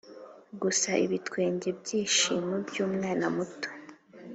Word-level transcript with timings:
gusa 0.61 0.89
ibitwenge 1.05 1.67
byishimo 1.79 2.53
byumwana 2.67 3.25
muto." 3.37 3.69